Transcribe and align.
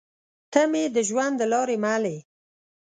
تۀ 0.51 0.61
مې 0.71 0.83
د 0.95 0.97
ژوند 1.09 1.33
د 1.37 1.41
لارې 1.53 1.77
مل 1.83 2.03
يې 2.13 2.19